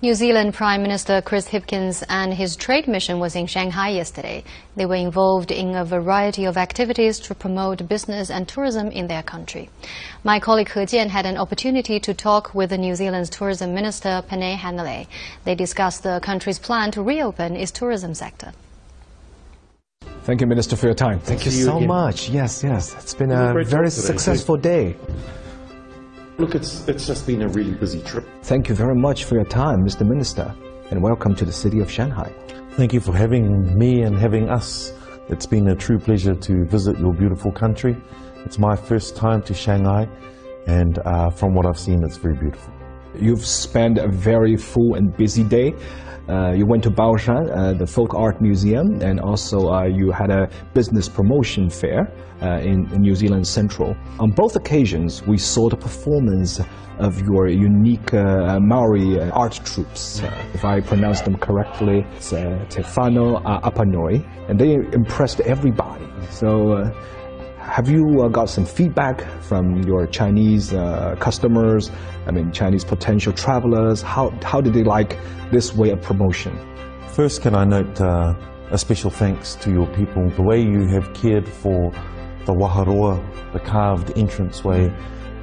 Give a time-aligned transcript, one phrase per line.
[0.00, 4.44] New Zealand Prime Minister Chris Hipkins and his trade mission was in Shanghai yesterday.
[4.76, 9.24] They were involved in a variety of activities to promote business and tourism in their
[9.24, 9.70] country.
[10.22, 14.22] My colleague He Jian had an opportunity to talk with the New Zealand's tourism minister,
[14.30, 15.08] Peeni Henare.
[15.42, 18.52] They discussed the country's plan to reopen its tourism sector.
[20.22, 21.18] Thank you, Minister, for your time.
[21.18, 21.88] Thank you you so again.
[21.88, 22.28] much.
[22.30, 22.94] Yes, yes.
[23.00, 24.06] It's been was a a very talk today.
[24.06, 24.94] successful day.
[26.38, 28.24] Look, it's, it's just been a really busy trip.
[28.44, 30.06] Thank you very much for your time, Mr.
[30.06, 30.54] Minister,
[30.92, 32.32] and welcome to the city of Shanghai.
[32.74, 34.92] Thank you for having me and having us.
[35.28, 37.96] It's been a true pleasure to visit your beautiful country.
[38.44, 40.08] It's my first time to Shanghai,
[40.68, 42.72] and uh, from what I've seen, it's very beautiful.
[43.16, 45.74] You've spent a very full and busy day.
[46.28, 50.30] Uh, you went to Baoshan, uh, the Folk Art Museum, and also uh, you had
[50.30, 53.96] a business promotion fair uh, in, in New Zealand Central.
[54.20, 56.60] On both occasions, we saw the performance
[56.98, 60.20] of your unique uh, Maori art troupes.
[60.52, 66.06] If I pronounce them correctly, it's Te Whānau a Apanui, and they impressed everybody.
[66.30, 66.92] So.
[67.68, 71.90] Have you uh, got some feedback from your Chinese uh, customers?
[72.26, 74.02] I mean, Chinese potential travelers.
[74.02, 75.18] How how did they like
[75.52, 76.58] this way of promotion?
[77.08, 78.34] First, can I note uh,
[78.70, 80.28] a special thanks to your people.
[80.30, 81.90] The way you have cared for
[82.44, 84.90] Te Waharoa, the carved entranceway,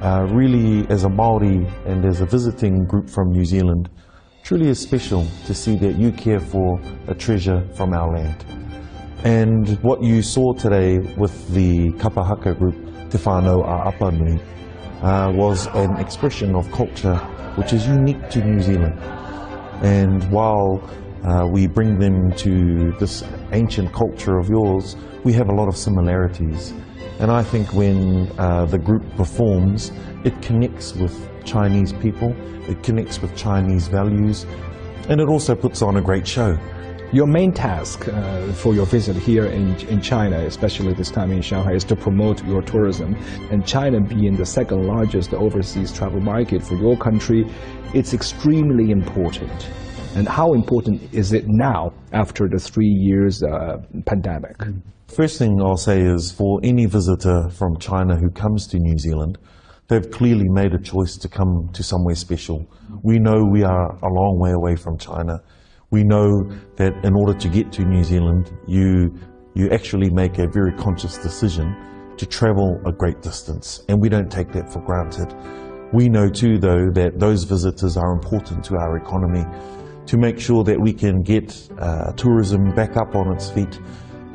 [0.00, 3.88] uh, really as a Maori and as a visiting group from New Zealand,
[4.44, 8.44] truly is special to see that you care for a treasure from our land.
[9.24, 12.74] And what you saw today with Te Kapa Haka group,
[13.10, 14.40] Te Whānau a Apanui,
[15.02, 17.16] uh, was an expression of culture
[17.56, 18.98] which is unique to New Zealand.
[19.82, 20.82] And while
[21.24, 25.76] uh, we bring them to this ancient culture of yours, we have a lot of
[25.76, 26.72] similarities.
[27.18, 29.90] And I think when uh, the group performs,
[30.24, 32.34] it connects with Chinese people,
[32.68, 34.44] it connects with Chinese values,
[35.08, 36.58] and it also puts on a great show.
[37.12, 41.40] Your main task uh, for your visit here in, in China, especially this time in
[41.40, 43.14] Shanghai, is to promote your tourism.
[43.52, 47.46] And China being the second largest overseas travel market for your country,
[47.94, 49.70] it's extremely important.
[50.16, 54.56] And how important is it now after the three years uh, pandemic?
[55.06, 59.38] First thing I'll say is for any visitor from China who comes to New Zealand,
[59.86, 62.66] they've clearly made a choice to come to somewhere special.
[63.04, 65.38] We know we are a long way away from China.
[65.90, 66.44] We know
[66.76, 69.14] that in order to get to New Zealand, you,
[69.54, 71.74] you actually make a very conscious decision
[72.16, 75.34] to travel a great distance, and we don't take that for granted.
[75.92, 79.44] We know too, though, that those visitors are important to our economy
[80.06, 83.78] to make sure that we can get uh, tourism back up on its feet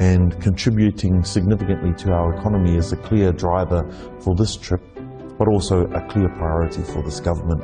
[0.00, 3.88] and contributing significantly to our economy is a clear driver
[4.20, 4.82] for this trip,
[5.38, 7.62] but also a clear priority for this government.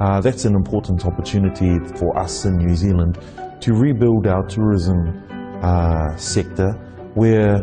[0.00, 3.18] Uh, that's an important opportunity for us in New Zealand
[3.60, 5.22] to rebuild our tourism
[5.62, 6.72] uh, sector
[7.14, 7.62] where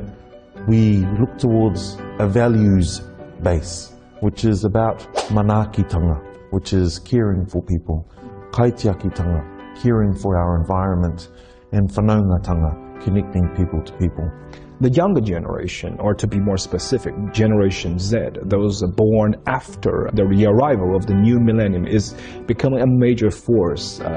[0.67, 3.01] we look towards a values
[3.43, 4.99] base, which is about
[5.29, 6.21] manaakitanga,
[6.51, 8.09] which is caring for people,
[8.51, 11.29] kaitiakitanga, caring for our environment,
[11.73, 14.29] and whanaungatanga, connecting people to people.
[14.81, 20.95] The younger generation, or to be more specific, Generation Z, those born after the arrival
[20.95, 22.15] of the new millennium, is
[22.47, 24.07] becoming a major force uh,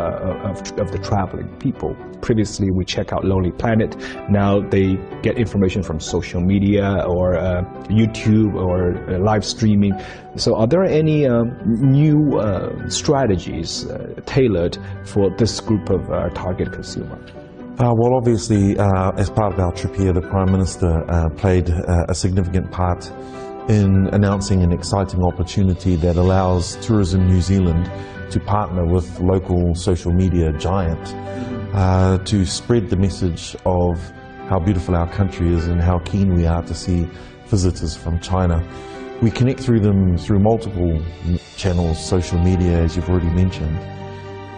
[0.42, 1.94] of, of the traveling people.
[2.22, 3.94] Previously, we check out Lonely Planet.
[4.30, 9.92] Now they get information from social media or uh, YouTube or uh, live streaming.
[10.36, 16.30] So, are there any um, new uh, strategies uh, tailored for this group of uh,
[16.30, 17.18] target consumer?
[17.76, 21.68] Uh, well, obviously, uh, as part of our trip here, the Prime Minister uh, played
[21.68, 23.10] uh, a significant part
[23.68, 27.90] in announcing an exciting opportunity that allows Tourism New Zealand
[28.30, 31.00] to partner with local social media giant
[31.74, 33.98] uh, to spread the message of
[34.48, 37.08] how beautiful our country is and how keen we are to see
[37.46, 38.62] visitors from China.
[39.20, 41.02] We connect through them through multiple
[41.56, 43.76] channels, social media, as you've already mentioned.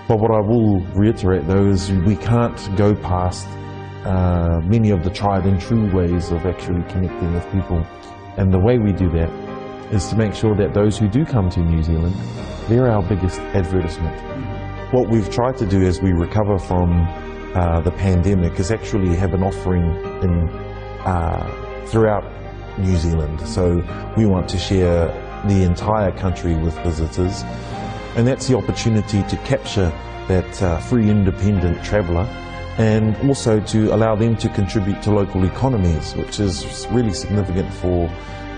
[0.09, 3.47] But what I will reiterate though is we can't go past
[4.05, 7.85] uh, many of the tried and true ways of actually connecting with people.
[8.37, 9.31] And the way we do that
[9.93, 12.15] is to make sure that those who do come to New Zealand,
[12.69, 14.15] they're our biggest advertisement.
[14.93, 16.93] What we've tried to do as we recover from
[17.57, 19.83] uh, the pandemic is actually have an offering
[20.23, 20.49] in,
[21.05, 22.25] uh, throughout
[22.79, 23.41] New Zealand.
[23.41, 23.83] So
[24.17, 25.07] we want to share
[25.49, 27.43] the entire country with visitors
[28.17, 29.93] and that's the opportunity to capture
[30.27, 32.27] that uh, free independent traveller
[32.79, 38.09] and also to allow them to contribute to local economies, which is really significant for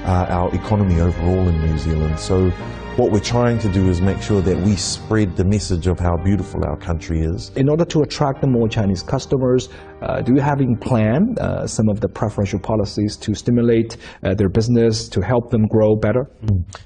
[0.05, 2.19] uh, our economy overall in New Zealand.
[2.19, 2.52] So
[2.99, 6.17] what we're trying to do is make sure that we spread the message of how
[6.17, 7.53] beautiful our country is.
[7.55, 9.69] In order to attract the more Chinese customers,
[10.03, 14.35] uh, do you have in plan uh, some of the preferential policies to stimulate uh,
[14.35, 16.29] their business, to help them grow better?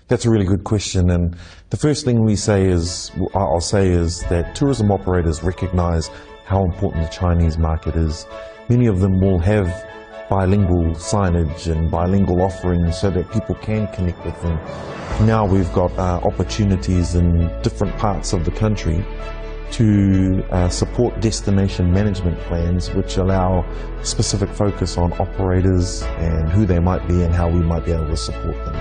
[0.09, 1.09] That's a really good question.
[1.09, 1.35] And
[1.71, 6.11] the first thing we say is, I'll say is that tourism operators recognize
[6.45, 8.27] how important the Chinese market is.
[8.69, 9.67] Many of them will have
[10.33, 14.57] bilingual signage and bilingual offerings so that people can connect with them.
[15.27, 19.05] Now we've got uh, opportunities in different parts of the country
[19.73, 23.63] to uh, support destination management plans which allow
[24.03, 28.09] specific focus on operators and who they might be and how we might be able
[28.09, 28.77] to support them.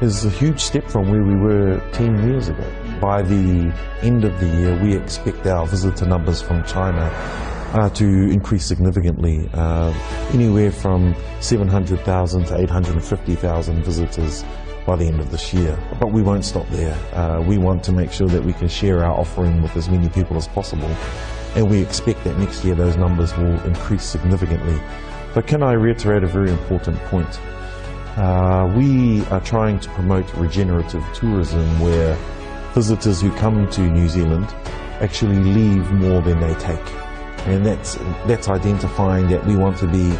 [0.00, 2.72] Is a huge step from where we were 10 years ago.
[3.00, 7.10] By the end of the year, we expect our visitor numbers from China
[7.72, 9.92] uh, to increase significantly, uh,
[10.32, 14.44] anywhere from 700,000 to 850,000 visitors
[14.86, 15.78] by the end of this year.
[16.00, 16.94] But we won't stop there.
[17.14, 20.08] Uh, we want to make sure that we can share our offering with as many
[20.08, 20.88] people as possible.
[21.54, 24.80] And we expect that next year those numbers will increase significantly.
[25.34, 27.38] But can I reiterate a very important point?
[28.16, 32.16] Uh, we are trying to promote regenerative tourism where
[32.74, 34.46] visitors who come to New Zealand
[35.00, 37.07] actually leave more than they take.
[37.46, 37.94] And that's,
[38.26, 40.10] that's identifying that we want to be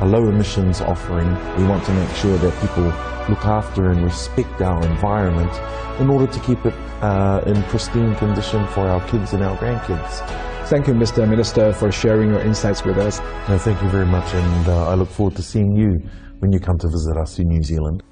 [0.00, 1.28] a low emissions offering.
[1.56, 2.84] We want to make sure that people
[3.28, 5.52] look after and respect our environment
[6.00, 10.44] in order to keep it uh, in pristine condition for our kids and our grandkids.
[10.68, 11.28] Thank you, Mr.
[11.28, 13.20] Minister, for sharing your insights with us.
[13.48, 15.98] No, thank you very much, and uh, I look forward to seeing you
[16.38, 18.02] when you come to visit us in New Zealand.